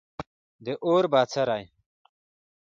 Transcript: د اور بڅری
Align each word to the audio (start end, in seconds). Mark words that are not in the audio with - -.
د 0.65 0.67
اور 0.85 1.03
بڅری 1.13 1.63